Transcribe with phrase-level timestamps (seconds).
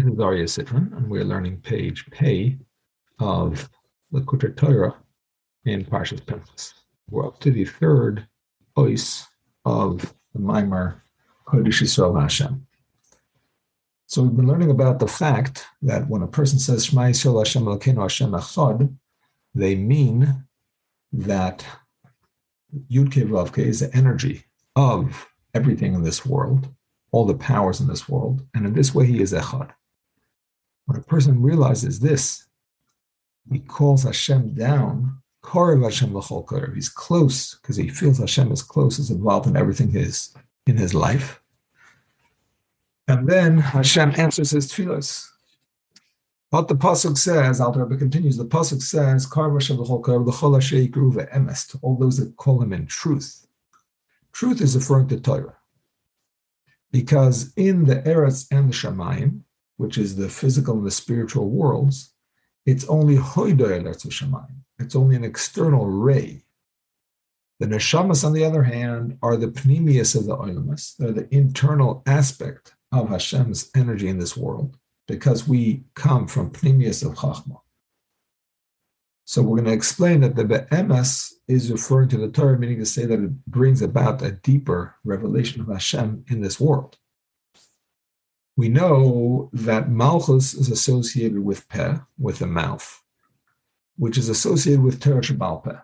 [0.00, 2.56] This is Aryeh Citron, and we're learning page Pei
[3.18, 3.68] of
[4.10, 4.96] Likkutei Torah
[5.66, 6.72] in Parshas Pinchas.
[7.10, 8.26] We're up to the third
[8.78, 9.26] ois
[9.66, 11.02] of the Maimar
[11.46, 12.66] Kodesh Yisrael Hashem.
[14.06, 17.64] So we've been learning about the fact that when a person says Shema Yisrael Hashem
[17.64, 18.96] Elokeinu Hashem Echad,
[19.54, 20.46] they mean
[21.12, 21.66] that
[22.90, 24.44] Yud Vavke is the energy
[24.74, 26.70] of everything in this world,
[27.12, 29.72] all the powers in this world, and in this way he is Echad.
[30.90, 32.48] When a person realizes this,
[33.48, 35.22] he calls Hashem down.
[35.44, 36.74] Hashem l'chol.
[36.74, 40.34] He's close because he feels Hashem is close, is involved in everything his
[40.66, 41.40] in his life.
[43.06, 45.28] And then Hashem answers his tefillas.
[46.48, 48.36] What the pasuk says, Alter Rebbe continues.
[48.36, 52.86] The pasuk says, "Korev Hashem l'chol asher emes." To all those that call him in
[52.86, 53.46] truth.
[54.32, 55.56] Truth is referring to Torah,
[56.90, 59.42] because in the Eretz and the Shemayim,
[59.80, 62.12] which is the physical and the spiritual worlds,
[62.66, 63.16] it's only
[64.78, 66.42] It's only an external ray.
[67.60, 70.98] The neshamas, on the other hand, are the pnimius of the oilamas.
[70.98, 74.76] They're the internal aspect of Hashem's energy in this world,
[75.08, 77.60] because we come from pnimius of chachma.
[79.24, 82.84] So we're going to explain that the be'emes is referring to the Torah, meaning to
[82.84, 86.98] say that it brings about a deeper revelation of Hashem in this world
[88.60, 93.02] we know that Malchus is associated with Peh, with the mouth,
[93.96, 95.78] which is associated with Torah Shebaal Peh.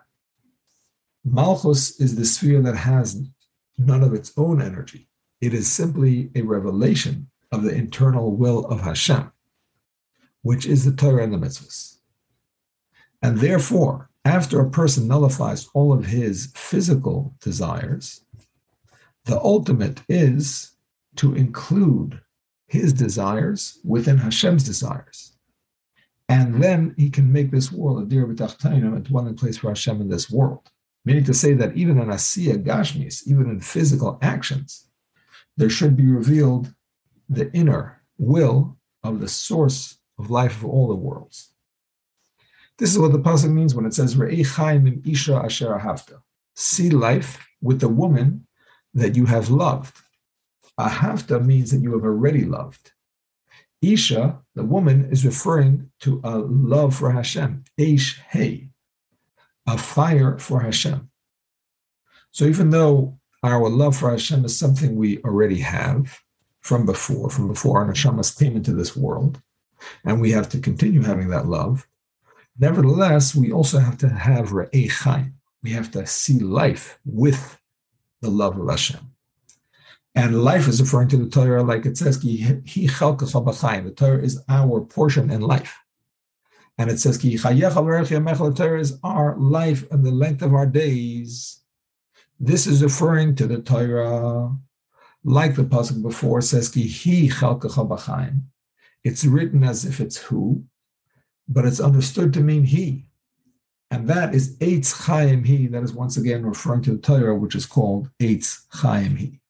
[1.25, 3.19] Malchus is the sphere that has
[3.79, 5.09] none of its own energy.
[5.41, 9.31] It is simply a revelation of the internal will of Hashem,
[10.43, 11.97] which is the Torah and the mitzvahs.
[13.23, 18.21] And therefore, after a person nullifies all of his physical desires,
[19.25, 20.75] the ultimate is
[21.15, 22.21] to include
[22.67, 25.33] his desires within Hashem's desires.
[26.29, 30.01] And then he can make this world a dir b'tachtainim, a dwelling place for Hashem
[30.01, 30.69] in this world.
[31.05, 34.87] Meaning to say that even in Asiya Gashmis, even in physical actions,
[35.55, 36.73] there should be revealed
[37.29, 41.53] the inner will of the source of life of all the worlds.
[42.77, 46.19] This is what the pasuk means when it says im isha asher ahavta.
[46.55, 48.47] See life with the woman
[48.93, 49.97] that you have loved.
[50.79, 52.91] Ahavta means that you have already loved.
[53.81, 57.63] Isha, the woman, is referring to a love for Hashem.
[57.79, 58.69] Eish Hey,
[59.67, 61.09] a fire for Hashem.
[62.31, 66.19] So even though our love for Hashem is something we already have
[66.61, 69.41] from before, from before our neshamas came into this world,
[70.03, 71.87] and we have to continue having that love,
[72.59, 75.33] nevertheless, we also have to have Re'ei Chaim.
[75.63, 77.59] We have to see life with
[78.21, 79.16] the love of Hashem.
[80.17, 84.81] And life is referring to the Torah, like it says, He The Torah is our
[84.81, 85.77] portion in life.
[86.79, 91.61] And it says, The Torah is our life and the length of our days.
[92.39, 94.57] This is referring to the Torah,
[95.23, 98.41] like the pasuk before says, "Ki heichelkes haba'chaim."
[99.03, 100.63] It's written as if it's who,
[101.47, 103.09] but it's understood to mean he.
[103.91, 105.67] And that is Eitz Chaim He.
[105.67, 109.41] That is once again referring to the Torah, which is called Eitz Chaim He.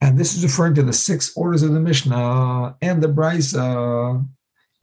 [0.00, 4.26] And this is referring to the six orders of the Mishnah and the Brisa,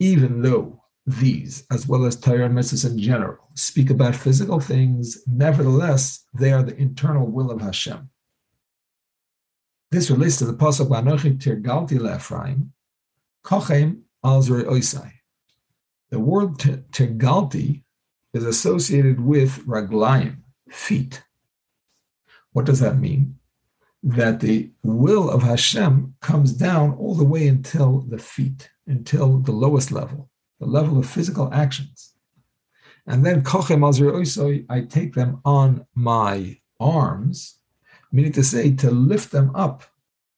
[0.00, 6.24] even though these, as well as Torah Mitzvahs in general, speak about physical things, nevertheless,
[6.34, 8.10] they are the internal will of Hashem.
[9.90, 12.68] This relates to the pasuk Anochi Tirgalti Le'Ephraim,
[13.44, 15.12] Kochem al Oisai.
[16.10, 17.82] The word Tirgalti
[18.32, 20.38] is associated with Raglayim,
[20.70, 21.22] feet.
[22.52, 23.38] What does that mean?
[24.02, 29.52] That the will of Hashem comes down all the way until the feet, until the
[29.52, 32.14] lowest level, the level of physical actions.
[33.06, 33.44] And then
[34.68, 37.58] I take them on my arms,
[38.10, 39.84] meaning to say to lift them up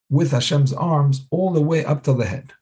[0.09, 2.53] with Hashem's arms all the way up to the head.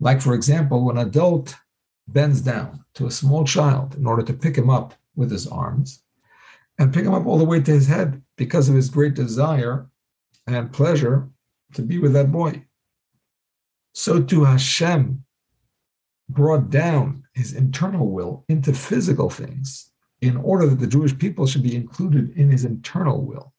[0.00, 1.56] Like, for example, when an adult
[2.06, 6.02] bends down to a small child in order to pick him up with his arms
[6.78, 9.88] and pick him up all the way to his head because of his great desire
[10.48, 11.28] and pleasure
[11.74, 12.64] to be with that boy.
[13.92, 15.24] So to Hashem
[16.28, 19.90] brought down his internal will into physical things
[20.20, 23.54] in order that the Jewish people should be included in his internal will.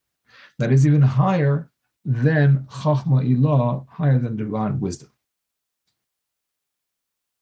[0.58, 1.70] That is even higher
[2.04, 5.10] than Chachma Ilah, higher than divine wisdom.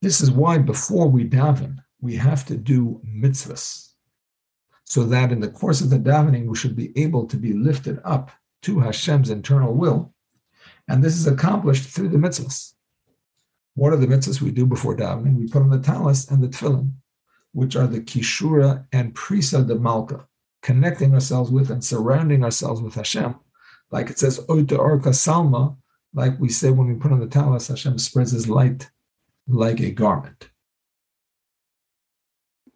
[0.03, 3.91] This is why before we daven, we have to do mitzvahs,
[4.85, 7.99] so that in the course of the davening, we should be able to be lifted
[8.05, 8.31] up
[8.63, 10.15] to Hashem's internal will.
[10.89, 12.75] And this is accomplished through the mitzvahs.
[13.75, 15.37] What are the mitzvahs we do before davening?
[15.37, 16.93] We put on the talis and the tefillin,
[17.53, 20.27] which are the kishura and prisa de malka,
[20.63, 23.37] connecting ourselves with and surrounding ourselves with Hashem.
[23.91, 25.77] Like it says, Oita Orka Salma,
[26.13, 28.91] like we say when we put on the talis, Hashem spreads his light
[29.47, 30.51] like a garment.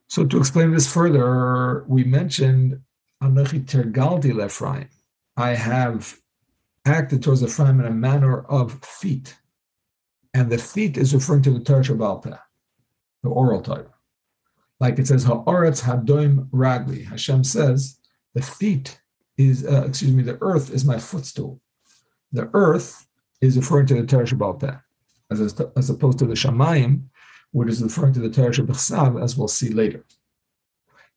[0.08, 2.80] So to explain this further, we mentioned
[3.22, 4.88] Anochi Tergalti Lefraim.
[5.36, 6.18] I have
[6.84, 9.36] acted towards the Ephraim in a manner of feet.
[10.34, 12.38] And the feet is referring to the Torah Shabbat,
[13.22, 13.94] the oral Torah.
[14.80, 17.06] Like it says, Ha'aretz Hadoim Ragli.
[17.06, 17.98] Hashem says,
[18.34, 19.00] the feet
[19.36, 21.60] is, uh, excuse me, the earth is my footstool.
[22.32, 23.06] The earth
[23.40, 24.80] is referring to the Torah Shabbat,
[25.30, 27.04] as, as opposed to the Shamayim,
[27.52, 30.04] which is referring to the Torah Shabbat, as we'll see later.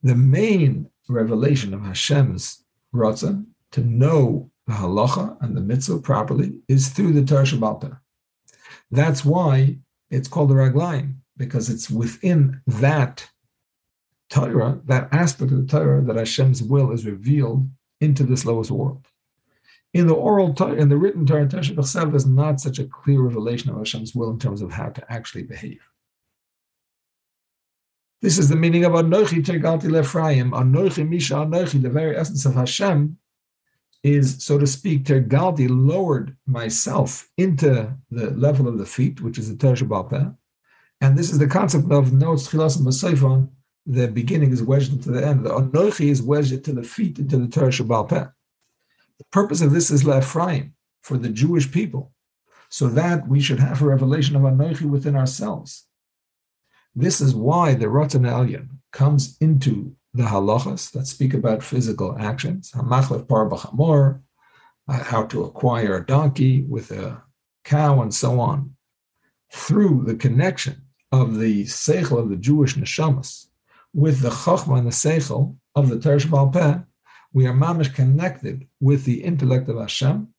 [0.03, 2.63] The main revelation of Hashem's
[2.93, 7.99] Ratzon, to know the halacha and the mitzvah properly, is through the Torah Shabbat.
[8.89, 9.79] That's why
[10.09, 13.29] it's called the Raglaim, because it's within that
[14.29, 17.69] Torah, that aspect of the Torah, that Hashem's will is revealed
[17.99, 19.07] into this lowest world.
[19.93, 23.69] In the oral Torah, in the written Torah, Torah is not such a clear revelation
[23.69, 25.81] of Hashem's will in terms of how to actually behave.
[28.21, 30.51] This is the meaning of Anochi Tergalti Lefraim.
[30.51, 33.17] Anochi Misha Anochi, the very essence of Hashem,
[34.05, 39.49] is, so to speak, Tergalti lowered myself into the level of the feet, which is
[39.49, 40.13] the Torah Shabbat.
[40.13, 40.29] Eh?
[41.01, 43.49] And this is the concept of notes Chilas and
[43.87, 45.43] The beginning is wedged into the end.
[45.43, 48.11] The Anochi is wedged to the feet, into the Torah Shabbat.
[48.11, 48.27] Eh?
[49.17, 52.11] The purpose of this is Lephraim, for the Jewish people,
[52.69, 55.87] so that we should have a revelation of Anochi within ourselves.
[56.93, 62.71] This is why the Ratzon Elyon comes into the halachas that speak about physical actions,
[62.71, 64.21] hamachlev par b'chamor,
[64.87, 67.21] uh, how to acquire a donkey with a
[67.65, 68.75] cow, and so on,
[69.51, 73.47] through the connection of the seichel of the Jewish neshamas
[73.93, 76.79] with the chachma and the seichel of the Teresh Peh,
[77.33, 80.29] we are mamish connected with the intellect of Hashem,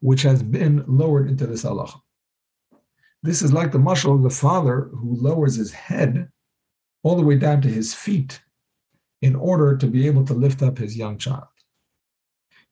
[0.00, 2.00] which has been lowered into this halacha.
[3.22, 6.30] This is like the muscle of the father who lowers his head
[7.04, 8.40] all the way down to his feet
[9.24, 11.54] in order to be able to lift up his young child.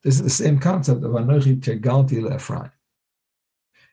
[0.04, 2.70] This is the same concept of Anochi Tergalti Ephraim.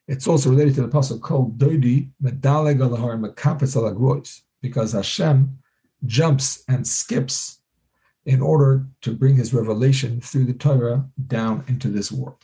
[0.10, 5.58] It's also related to the pasuk called Dodi Medaleg Alahar Mekapetz Alagvois, because Hashem
[6.06, 7.62] jumps and skips
[8.26, 12.44] in order to bring his revelation through the Torah down into this world.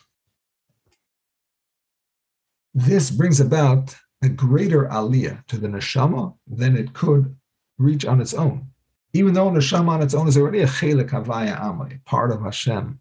[2.72, 7.36] This brings about a greater aliyah to the neshama than it could
[7.76, 8.68] reach on its own.
[9.16, 13.00] Even though neshama on its own is already a chelik havaya amay, part of Hashem,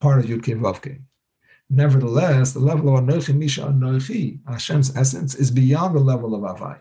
[0.00, 1.00] part of Yudke Vavke.
[1.70, 6.80] Nevertheless, the level of Anochi Misha Anochi, Hashem's essence, is beyond the level of Avaya.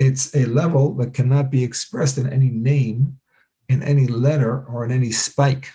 [0.00, 3.20] It's a level that cannot be expressed in any name,
[3.68, 5.70] in any letter, or in any spike.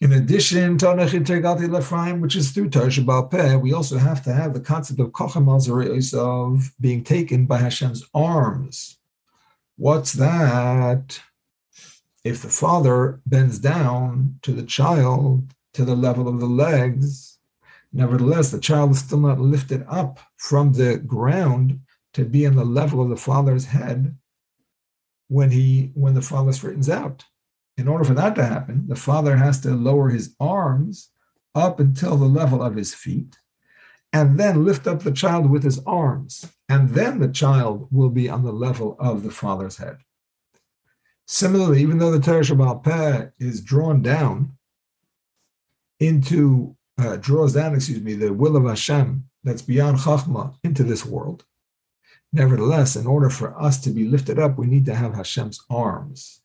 [0.00, 4.32] In addition to Anachim Tergati Lefraim, which is through Torah Peh, we also have to
[4.32, 5.48] have the concept of Kochem
[6.14, 8.98] of being taken by Hashem's arms.
[9.76, 11.20] What's that?
[12.22, 17.38] If the father bends down to the child to the level of the legs,
[17.92, 21.80] nevertheless, the child is still not lifted up from the ground
[22.12, 24.16] to be in the level of the father's head
[25.26, 27.24] when he when the father straightens out
[27.78, 31.10] in order for that to happen, the father has to lower his arms
[31.54, 33.38] up until the level of his feet
[34.12, 36.50] and then lift up the child with his arms.
[36.68, 39.98] And then the child will be on the level of the father's head.
[41.28, 44.52] Similarly, even though the Torah Shebaal Peh is drawn down
[46.00, 51.04] into, uh, draws down, excuse me, the will of Hashem that's beyond Chachma into this
[51.06, 51.44] world,
[52.32, 56.40] nevertheless, in order for us to be lifted up, we need to have Hashem's arms.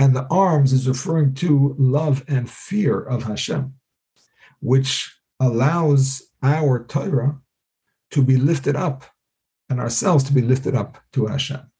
[0.00, 3.74] And the arms is referring to love and fear of Hashem,
[4.60, 7.38] which allows our Torah
[8.12, 9.04] to be lifted up
[9.68, 11.70] and ourselves to be lifted up to Hashem.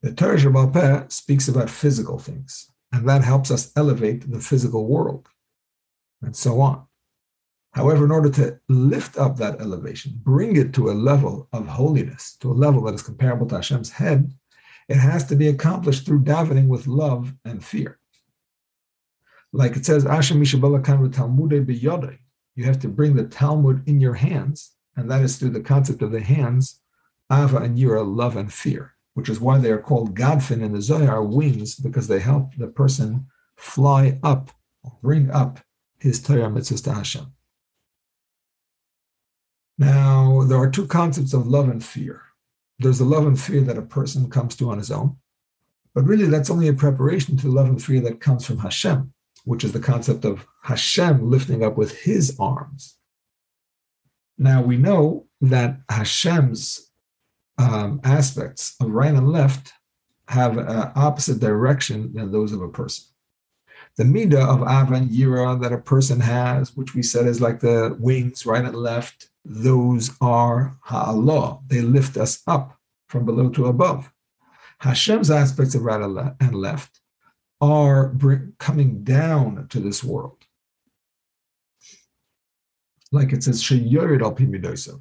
[0.00, 5.28] The Torah Shabbat speaks about physical things, and that helps us elevate the physical world,
[6.22, 6.86] and so on.
[7.72, 12.38] However, in order to lift up that elevation, bring it to a level of holiness,
[12.40, 14.32] to a level that is comparable to Hashem's head,
[14.88, 17.98] it has to be accomplished through davening with love and fear.
[19.52, 20.10] Like it says, you
[22.64, 26.12] have to bring the Talmud in your hands, and that is through the concept of
[26.12, 26.80] the hands,
[27.30, 30.82] Ava and Yira, love and fear, which is why they are called Gadpin in the
[30.82, 34.50] Zohar, wings, because they help the person fly up,
[35.02, 35.60] bring up
[35.98, 37.32] his Torah mitzvahs to Hashem.
[39.78, 42.22] Now, there are two concepts of love and fear.
[42.78, 45.16] There's the love and fear that a person comes to on his own,
[45.94, 49.12] but really that's only a preparation to the love and fear that comes from Hashem,
[49.44, 52.96] which is the concept of Hashem lifting up with his arms.
[54.38, 56.90] Now, we know that Hashem's
[57.58, 59.72] um, aspects of right and left
[60.28, 63.04] have an opposite direction than those of a person.
[63.96, 67.96] The midah of avan yira that a person has, which we said is like the
[68.00, 71.60] wings, right and left, those are ha'Allah.
[71.66, 74.12] They lift us up from below to above.
[74.78, 77.00] Hashem's aspects of right and left
[77.60, 80.46] are bring, coming down to this world.
[83.12, 85.00] Like it says, sheyorid al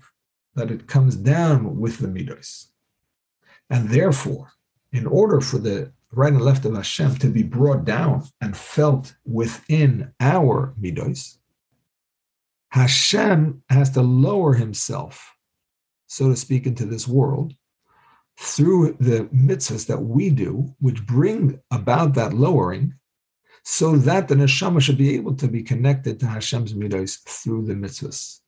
[0.56, 2.68] that it comes down with the midos.
[3.70, 4.52] And therefore,
[4.92, 9.16] in order for the right and left of Hashem to be brought down and felt
[9.26, 11.38] within our midos,
[12.70, 15.36] Hashem has to lower himself,
[16.08, 17.54] so to speak, into this world
[18.38, 22.96] through the mitzvahs that we do, which bring about that lowering,
[23.64, 27.74] so that the neshama should be able to be connected to Hashem's midos through the
[27.74, 28.41] mitzvahs.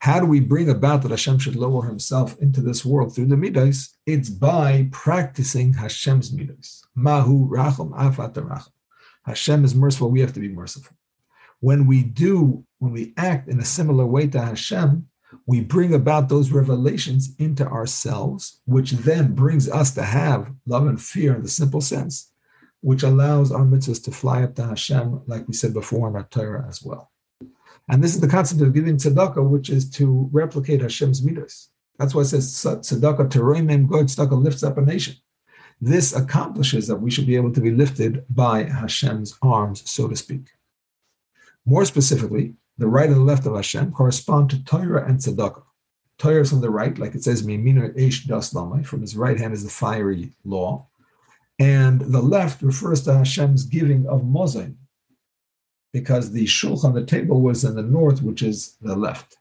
[0.00, 3.36] How do we bring about that Hashem should lower himself into this world through the
[3.36, 3.98] midas?
[4.06, 6.82] It's by practicing Hashem's midas.
[6.94, 8.72] Mahu racham afat racham.
[9.24, 10.96] Hashem is merciful, we have to be merciful.
[11.60, 15.06] When we do, when we act in a similar way to Hashem,
[15.44, 21.00] we bring about those revelations into ourselves, which then brings us to have love and
[21.00, 22.32] fear in the simple sense,
[22.80, 26.24] which allows our mitzvahs to fly up to Hashem, like we said before in our
[26.24, 27.12] Torah as well.
[27.88, 31.70] And this is the concept of giving tzedakah, which is to replicate Hashem's midas.
[31.98, 35.16] That's why it says tzedakah teroimim God tzedakah lifts up a nation.
[35.80, 40.16] This accomplishes that we should be able to be lifted by Hashem's arms, so to
[40.16, 40.50] speak.
[41.64, 45.62] More specifically, the right and the left of Hashem correspond to Torah and tzedakah.
[46.18, 48.50] Torah is on the right, like it says, Mimina Eish Das
[48.86, 50.86] From his right hand is the fiery law.
[51.58, 54.76] And the left refers to Hashem's giving of Mozain,
[55.92, 59.36] because the shulchan, the table, was in the north, which is the left.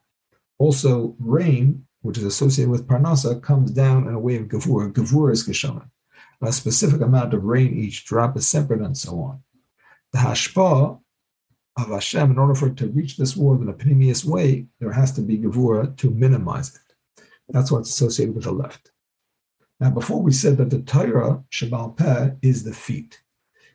[0.58, 4.92] Also, rain, which is associated with parnasa, comes down in a way of gavur.
[4.92, 5.90] Gavur is kishana.
[6.42, 9.44] A specific amount of rain each drop is separate, and so on.
[10.14, 11.00] The hashpa
[11.78, 14.92] of Hashem, in order for it to reach this world in a pnimius way, there
[14.92, 17.24] has to be gavura to minimize it.
[17.50, 18.92] That's what's associated with the left.
[19.80, 23.22] Now, before we said that the Torah, Shebaal Peh, is the feet.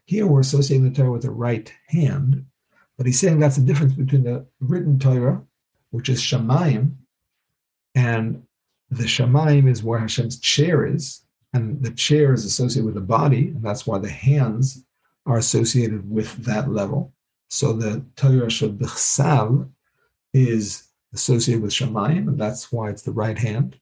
[0.05, 2.47] Here we're associating the Torah with the right hand,
[2.97, 5.43] but he's saying that's the difference between the written Torah,
[5.91, 6.95] which is Shamayim,
[7.95, 8.43] and
[8.91, 11.23] the Shamayim is where Hashem's chair is,
[11.53, 14.85] and the chair is associated with the body, and that's why the hands
[15.27, 17.13] are associated with that level.
[17.49, 19.69] So the Torah Shabbat
[20.33, 23.79] is associated with Shamayim, and that's why it's the right hand.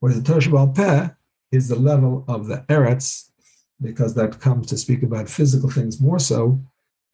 [0.00, 1.10] Whereas the Torah Shebaal Peh
[1.50, 3.30] is the level of the Eretz,
[3.80, 6.60] because that comes to speak about physical things more so,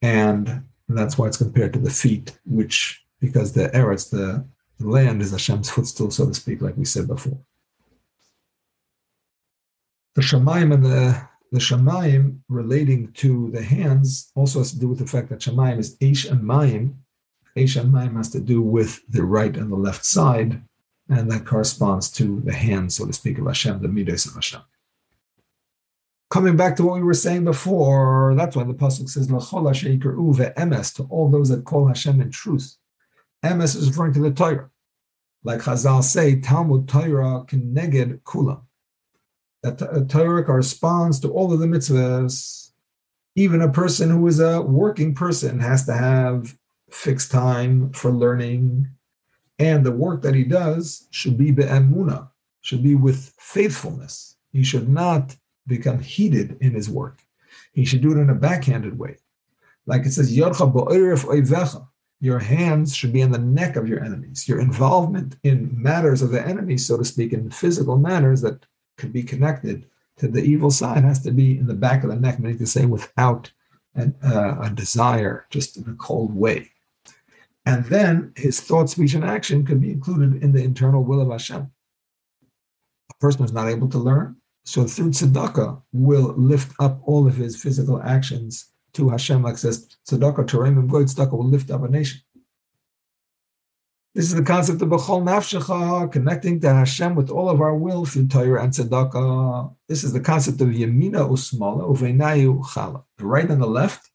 [0.01, 4.45] and and that's why it's compared to the feet, which, because the Eretz, the,
[4.79, 7.39] land, is Hashem's footstool, so to speak, like we said before.
[10.13, 11.19] The Shemaim and the
[11.51, 15.79] the Shemaim relating to the hands also has to do with the fact that Shemaim
[15.79, 16.93] is Eish and Mayim.
[17.57, 20.61] Eish and Mayim has to do with the right and the left side,
[21.09, 24.61] and that corresponds to the hands, so to speak, of Hashem, the Midas of Hashem
[26.33, 31.03] coming back to what we were saying before, that's why the pasuk says emes to
[31.11, 32.75] all those that call Hashem in truth.
[33.45, 34.71] Emes is referring to the Torah,
[35.43, 38.63] like Chazal say, Talmud Torah neged kula.
[39.61, 42.71] That Torah corresponds to all of the mitzvahs.
[43.35, 46.57] Even a person who is a working person has to have
[46.89, 48.87] fixed time for learning,
[49.59, 52.29] and the work that he does should be be'emuna,
[52.61, 54.35] should be with faithfulness.
[54.51, 55.35] He should not
[55.67, 57.19] become heated in his work.
[57.71, 59.17] He should do it in a backhanded way.
[59.85, 64.47] Like it says, your hands should be in the neck of your enemies.
[64.47, 68.65] Your involvement in matters of the enemy, so to speak, in physical matters that
[68.97, 72.15] could be connected to the evil side, has to be in the back of the
[72.15, 73.51] neck, meaning to say without
[73.95, 76.69] an, uh, a desire, just in a cold way.
[77.65, 81.31] And then his thought, speech, and action could be included in the internal will of
[81.31, 81.71] Hashem.
[83.11, 87.35] A person who's not able to learn so through tzedakah, will lift up all of
[87.35, 91.87] his physical actions to Hashem, like says tzedakah, and Goy tzedakah will lift up a
[91.87, 92.21] nation.
[94.15, 98.05] This is the concept of Bechol Nafshecha, connecting to Hashem with all of our will
[98.05, 99.75] through Torah and Tzedakah.
[99.89, 103.03] This is the concept of yamina Usmala, Uveinayu Chala.
[103.17, 104.11] The right and the left,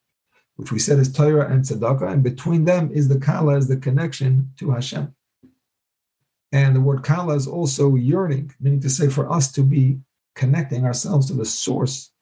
[0.55, 3.77] which we said is Torah and Tzedakah, and between them is the Kala, is the
[3.77, 5.17] connection to Hashem.
[6.53, 9.99] And the word kala is also yearning, meaning to say for us to be
[10.39, 12.13] connecting ourselves to the source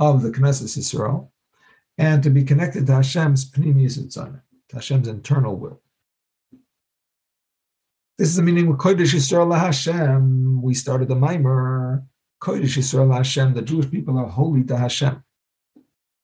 [0.00, 1.30] of the Knesset Israel
[1.98, 4.40] and to be connected to Hashem's Pnimius to
[4.74, 5.80] Hashem's internal will.
[8.18, 10.62] This is the meaning of Kodesh Yisrael Hashem.
[10.62, 12.06] We started the Maimer.
[12.42, 13.52] Kodesh Yisrael Hashem.
[13.52, 15.22] The Jewish people are holy to Hashem.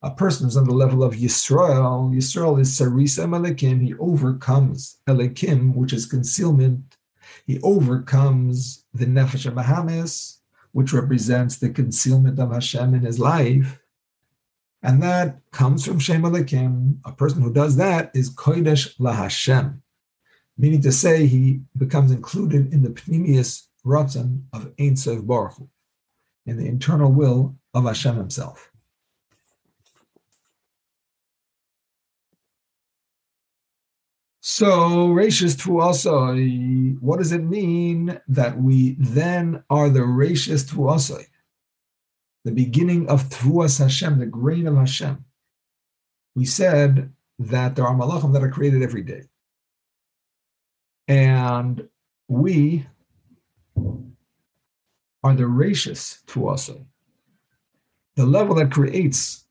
[0.00, 2.14] A person who's on the level of Yisrael.
[2.16, 3.82] Yisrael is Sarisa Elikim.
[3.82, 6.96] He overcomes Elikim, which is concealment.
[7.46, 10.38] He overcomes the Nefesh Bahamis,
[10.72, 13.80] which represents the concealment of Hashem in his life.
[14.82, 16.98] And that comes from Shem Elikim.
[17.04, 19.82] A person who does that is Kodesh LaHashem
[20.58, 25.68] meaning to say he becomes included in the pnimius ratzon of Ein Sof Baruch
[26.46, 28.70] in the internal will of Hashem himself.
[34.54, 41.24] So, Rashis Tvuasai, what does it mean that we then are the Rashis Tvuasai?
[42.44, 45.24] The beginning of Tvuas Hashem, the grain of Hashem.
[46.34, 49.22] We said that there are malachim that are created every day.
[51.08, 51.88] And
[52.28, 52.86] we
[55.24, 56.68] are the ratius to us.
[58.16, 59.46] The level that creates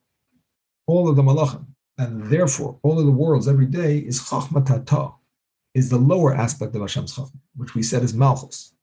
[0.85, 1.70] all of the malachim,
[2.01, 5.13] and therefore all of the worlds every day is chachmatata,
[5.75, 8.73] is the lower aspect of Hashem's chachma, which we said is malchus.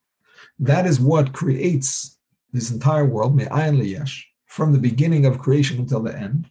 [0.61, 2.17] That is what creates
[2.53, 6.49] this entire world, me'ayin liyesh, from the beginning of creation until the end.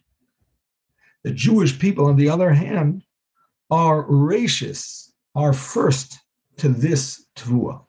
[1.24, 3.02] The Jewish people, on the other hand,
[3.70, 6.18] are ratius are first
[6.58, 7.82] to this tvua.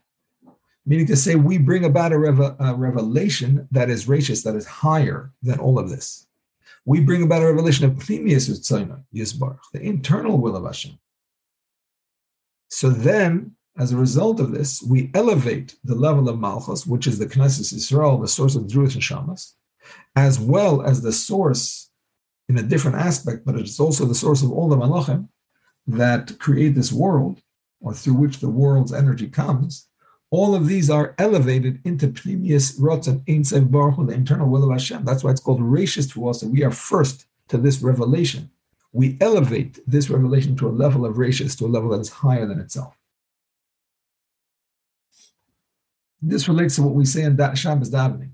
[0.86, 4.65] Meaning to say, we bring about a, reve- a revelation that is gracious, that is
[4.65, 6.26] higher than all of this.
[6.86, 10.98] We bring about a revelation of Pnimius Utzayna, Yisbarach, the internal will of Hashem.
[12.70, 17.20] So then, as a result of this, we elevate the level of Malchus, which is
[17.20, 19.54] the Knesset Yisrael, the source of Druid and Shamas,
[20.15, 21.89] as well as the source
[22.48, 25.30] in a different aspect, but it's also the source of all the Malachim,
[25.88, 27.42] that create this world,
[27.82, 29.88] or through which the world's energy comes,
[30.32, 34.72] all of these are elevated into Pnimius Rotzan Ein Sof Baruch the internal will of
[34.72, 35.04] Hashem.
[35.06, 38.52] That's why it's called rachis to us, that we are first to this revelation.
[38.92, 42.46] We elevate this revelation to a level of rachis, to a level that is higher
[42.46, 42.96] than itself.
[46.22, 48.32] This relates to what we say in da- Shabbos davening,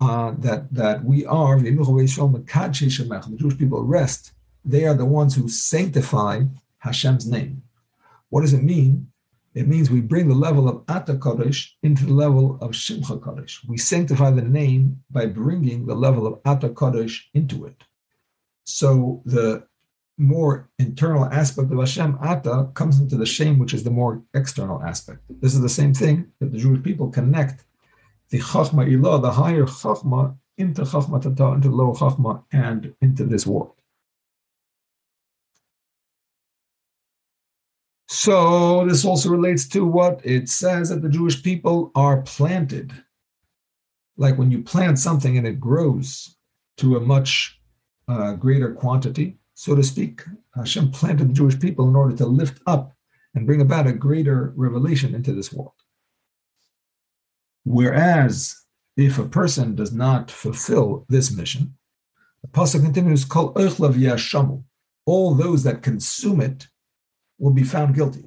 [0.00, 1.70] uh, that that we are the
[3.38, 4.32] Jewish people rest
[4.64, 6.42] they are the ones who sanctify
[6.78, 7.62] Hashem's name.
[8.28, 9.11] What does it mean?
[9.54, 13.58] It means we bring the level of Ata Kodesh into the level of Shimcha Kodesh.
[13.68, 17.84] We sanctify the name by bringing the level of Ata Kodesh into it.
[18.64, 19.66] So the
[20.16, 24.82] more internal aspect of Hashem, Ata, comes into the Shem, which is the more external
[24.82, 25.20] aspect.
[25.28, 27.64] This is the same thing that the Jewish people connect
[28.30, 33.24] the Chachma Ilah, the higher Chachma, into Chachma Tata, into the lower Chachma, and into
[33.24, 33.74] this world.
[38.12, 42.92] So this also relates to what it says that the Jewish people are planted.
[44.18, 46.36] Like when you plant something and it grows
[46.76, 47.58] to a much
[48.08, 52.60] uh, greater quantity, so to speak, Hashem planted the Jewish people in order to lift
[52.66, 52.92] up
[53.34, 55.72] and bring about a greater revelation into this world.
[57.64, 58.62] Whereas
[58.94, 61.78] if a person does not fulfill this mission,
[62.42, 63.54] the pasuk continues, "Kol
[65.06, 66.68] all those that consume it
[67.42, 68.24] will be found guilty.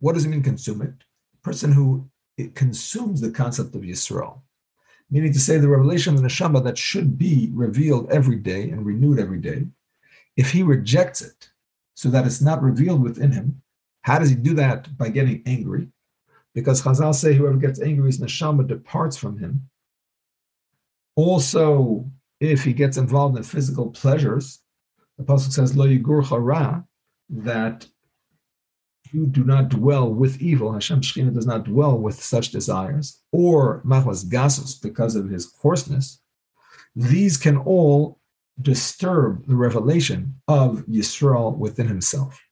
[0.00, 0.94] What does it mean consume it?
[1.34, 2.10] A person who
[2.54, 4.40] consumes the concept of Yisrael,
[5.08, 8.84] meaning to say the revelation of the neshama that should be revealed every day and
[8.84, 9.66] renewed every day,
[10.36, 11.50] if he rejects it
[11.94, 13.62] so that it's not revealed within him,
[14.02, 14.98] how does he do that?
[14.98, 15.86] By getting angry.
[16.52, 19.70] Because Chazal say whoever gets angry, his neshama departs from him.
[21.14, 24.58] Also, if he gets involved in physical pleasures,
[25.16, 26.84] the Apostle says, Lo yigur chara,
[27.30, 27.86] that
[29.12, 33.82] you do not dwell with evil, Hashem Shekhinah does not dwell with such desires, or
[33.84, 36.20] Machmas Gasus because of his coarseness,
[36.94, 38.18] these can all
[38.60, 42.42] disturb the revelation of Yisrael within himself.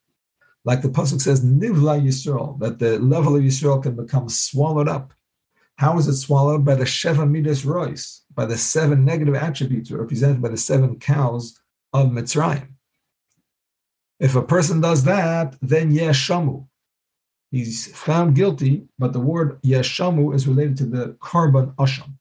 [0.64, 5.12] Like the Pasuk says, Nivla Yisrael, that the level of Yisrael can become swallowed up.
[5.76, 6.64] How is it swallowed?
[6.64, 11.58] By the Sheva Midas Rois, by the seven negative attributes represented by the seven cows
[11.92, 12.73] of Mitzrayim.
[14.24, 16.66] If a person does that, then yeshamu.
[17.50, 22.14] He's found guilty, but the word yeshamu is related to the korban asham.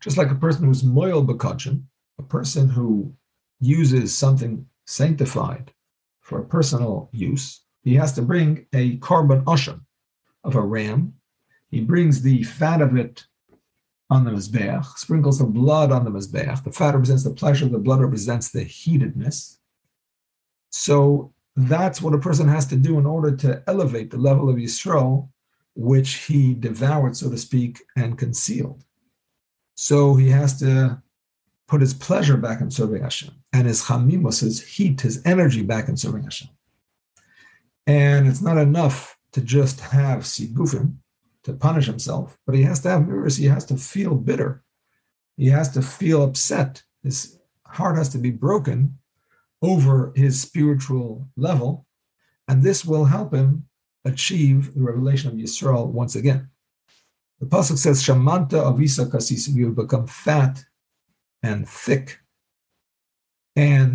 [0.00, 1.84] Just like a person who's moil bekachin,
[2.18, 3.14] a person who
[3.60, 5.72] uses something sanctified
[6.20, 9.82] for personal use, he has to bring a korban asham,
[10.42, 11.14] of a ram.
[11.70, 13.24] He brings the fat of it
[14.10, 16.64] on the Mizbeach, sprinkles the blood on the Mizbeach.
[16.64, 19.60] The fat represents the pleasure, the blood represents the heatedness.
[20.76, 24.56] So that's what a person has to do in order to elevate the level of
[24.56, 25.28] Yisrael,
[25.76, 28.84] which he devoured, so to speak, and concealed.
[29.76, 31.00] So he has to
[31.68, 35.88] put his pleasure back in serving Hashem and his chamimos, his heat, his energy back
[35.88, 36.48] in serving Hashem.
[37.86, 40.96] And it's not enough to just have sigufim,
[41.44, 43.36] to punish himself, but he has to have mirrors.
[43.36, 44.64] He has to feel bitter.
[45.36, 46.82] He has to feel upset.
[47.04, 48.98] His heart has to be broken
[49.70, 51.10] over his spiritual
[51.48, 51.70] level,
[52.48, 53.48] and this will help him
[54.04, 56.42] achieve the revelation of Yisrael once again.
[57.40, 60.54] The pasuk says, "Shamanta avisa kasis." You become fat
[61.42, 62.06] and thick,
[63.56, 63.90] and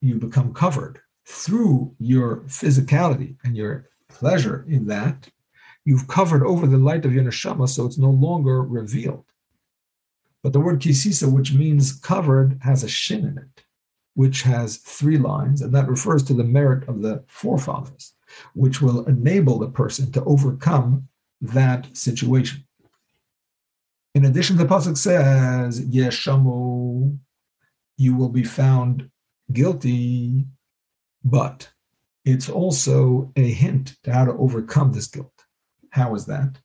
[0.00, 0.96] you become covered
[1.42, 3.74] through your physicality and your
[4.08, 5.18] pleasure in that
[5.84, 9.26] you've covered over the light of your neshama, so it's no longer revealed.
[10.42, 13.54] But the word kisisa, which means covered, has a shin in it,
[14.14, 18.14] which has three lines, and that refers to the merit of the forefathers,
[18.54, 21.08] which will enable the person to overcome
[21.40, 22.64] that situation.
[24.14, 27.18] In addition, the pasuk says, "Yeshamu,"
[27.96, 29.10] you will be found
[29.52, 30.46] guilty,
[31.24, 31.70] but
[32.24, 35.44] it's also a hint to how to overcome this guilt.
[35.90, 36.60] How is that?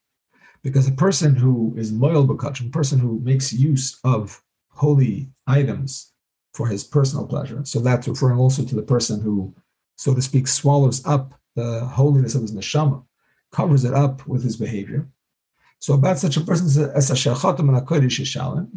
[0.63, 6.14] Because a person who is loyal a person who makes use of holy items
[6.55, 9.53] for his personal pleasure, so that's referring also to the person who,
[9.97, 13.03] so to speak, swallows up the holiness of his neshama,
[13.51, 15.05] covers it up with his behavior.
[15.79, 17.15] So about such a person, as a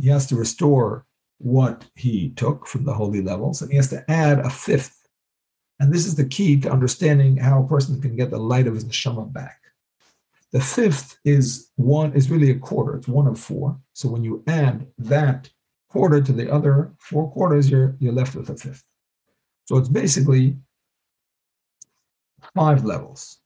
[0.01, 1.07] he has to restore
[1.39, 5.09] what he took from the holy levels, and he has to add a fifth.
[5.79, 8.75] And this is the key to understanding how a person can get the light of
[8.75, 9.61] his neshama back.
[10.51, 12.97] The fifth is one is really a quarter.
[12.97, 13.79] It's one of four.
[13.93, 15.51] So when you add that
[15.89, 18.85] quarter to the other four quarters, you're you're left with a fifth.
[19.67, 20.57] So it's basically
[22.55, 23.39] five levels.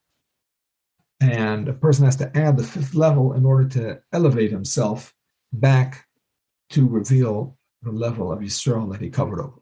[1.20, 5.14] And a person has to add the fifth level in order to elevate himself
[5.52, 6.08] back
[6.70, 9.60] to reveal the level of Yisrael that he covered over.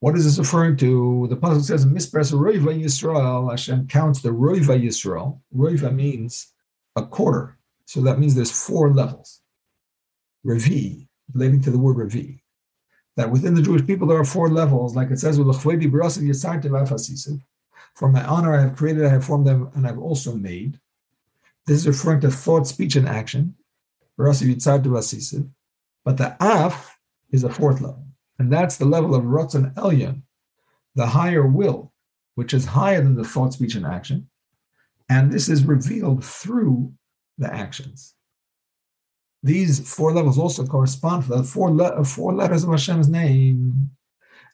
[0.00, 1.26] What is this referring to?
[1.28, 5.40] The pasuk says, "Mispres roiva Yisrael." Hashem counts the roiva Yisrael.
[5.54, 6.52] Roiva means
[6.94, 9.40] a quarter, so that means there's four levels.
[10.46, 12.40] Revi, relating to the word revi,
[13.16, 15.36] that within the Jewish people there are four levels, like it says,
[17.94, 20.80] "For my honor I have created, I have formed them, and I've also made."
[21.66, 23.56] This is referring to thought, speech, and action.
[24.16, 24.32] But
[26.16, 26.98] the af
[27.30, 28.06] is a fourth level.
[28.38, 30.22] And that's the level of Ratzon Elyon,
[30.94, 31.92] the higher will,
[32.36, 34.30] which is higher than the thought, speech, and action.
[35.08, 36.94] And this is revealed through
[37.36, 38.14] the actions.
[39.42, 43.90] These four levels also correspond to the four, le- uh, four letters of Hashem's name.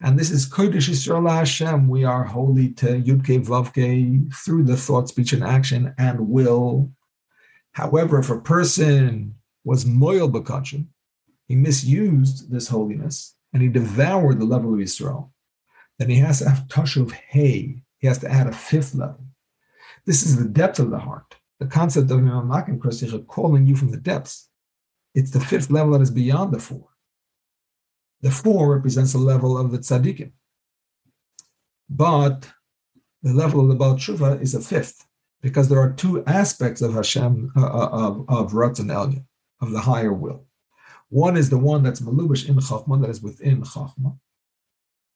[0.01, 1.88] And this is Kodesh Yisrael Hashem.
[1.88, 6.92] We are holy to Yudke Vavke through the thought, speech, and action and will.
[7.73, 10.88] However, if a person was moil bekachim,
[11.49, 15.33] he misused this holiness, and he devoured the level of Israel,
[15.99, 17.83] then he has to have tashuv hay.
[17.99, 19.25] He has to add a fifth level.
[20.05, 21.37] This is the depth of the heart.
[21.61, 24.51] The concept of Imam Makim calling you from the depths.
[25.14, 26.88] It's the fifth level that is beyond the four.
[28.20, 30.33] The four represents the level of the tzaddikim.
[31.88, 32.50] But
[33.22, 35.07] the level of the Baal Tshuva is a fifth,
[35.40, 39.24] because there are two aspects of Hashem, uh, uh of, of Ratzon Elyon,
[39.61, 40.46] of the higher will.
[41.11, 44.18] One is the one that's malubish in Chachma, that is within Chachma.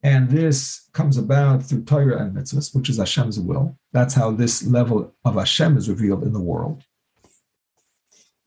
[0.03, 3.77] And this comes about through Torah and mitzvahs, which is Hashem's will.
[3.93, 6.85] That's how this level of Hashem is revealed in the world.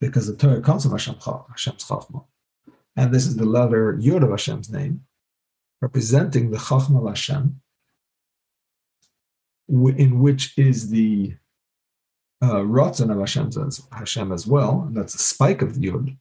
[0.02, 2.26] Because the Torah comes from Hashem, Hashem's Chachma.
[2.98, 5.06] And this is the letter Yod of Hashem's name,
[5.80, 7.62] representing the Chachma of Hashem,
[9.70, 11.36] in which is the
[12.42, 13.52] uh, Ratzon of Hashem,
[13.94, 14.86] Hashem as well.
[14.88, 16.18] And that's the spike of the Yod.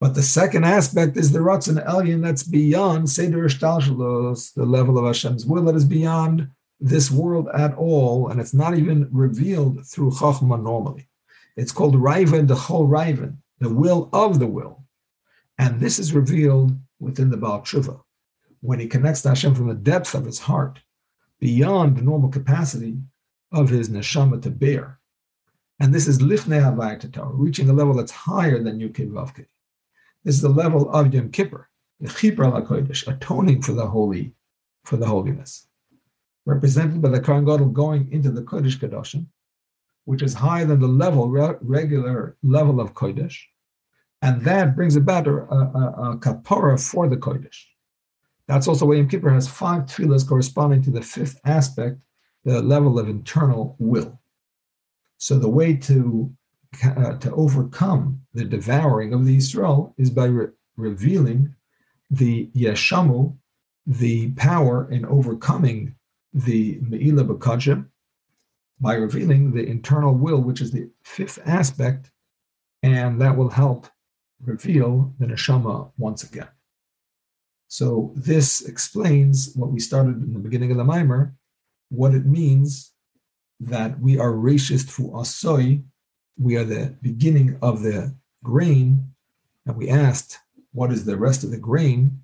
[0.00, 5.06] But the second aspect is the Ratzon Elyon that's beyond Seder Ishtalshalos, the level of
[5.06, 10.12] Hashem's will that is beyond this world at all, and it's not even revealed through
[10.12, 11.08] Chachma normally.
[11.58, 14.84] It's called Riven, the whole Riven, the will of the will.
[15.58, 18.00] And this is revealed within the Baal Tshuva,
[18.60, 20.78] when he connects to Hashem from the depth of his heart,
[21.40, 22.98] beyond the normal capacity
[23.50, 25.00] of his neshama to bear.
[25.80, 29.12] And this is Lifnei Havayat Torah, reaching a level that's higher than Yukei
[30.22, 31.68] This is the level of Yom Kippur,
[31.98, 34.32] the HaKodesh, atoning for the holy,
[34.84, 35.66] for the holiness,
[36.46, 39.26] represented by the Kohen Gadol going into the Kodesh Kadoshim,
[40.08, 43.36] which is higher than the level, re- regular level of Kodesh.
[44.22, 45.62] And that brings about a, a,
[46.12, 47.60] a kapara for the Kodesh.
[48.46, 51.98] That's also why Yom Kippur has five tefillahs corresponding to the fifth aspect,
[52.46, 54.18] the level of internal will.
[55.18, 56.32] So the way to
[56.82, 61.54] uh, to overcome the devouring of the Israel is by re- revealing
[62.10, 63.36] the yeshamu,
[63.86, 65.96] the power in overcoming
[66.32, 67.88] the meila b'kadshim,
[68.80, 72.10] by revealing the internal will, which is the fifth aspect,
[72.82, 73.86] and that will help
[74.44, 76.48] reveal the neshama once again.
[77.66, 81.34] So this explains what we started in the beginning of the mimer,
[81.90, 82.92] what it means
[83.60, 85.82] that we are racist fu asoi,
[86.38, 88.14] we are the beginning of the
[88.44, 89.12] grain,
[89.66, 90.38] and we asked,
[90.72, 92.22] what is the rest of the grain?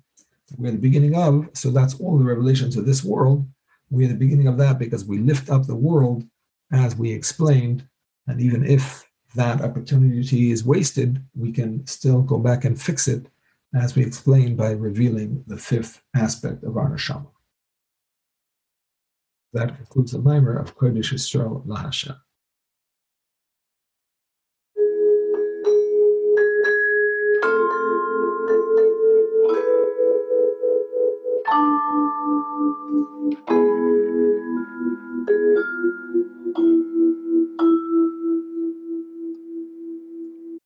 [0.57, 3.47] We're the beginning of, so that's all the revelations of this world.
[3.89, 6.23] We're the beginning of that because we lift up the world
[6.71, 7.87] as we explained,
[8.27, 13.27] and even if that opportunity is wasted, we can still go back and fix it,
[13.73, 17.27] as we explained by revealing the fifth aspect of our neshama.
[19.53, 22.17] That concludes the mimer of Kodesh Yisrael Lahashem.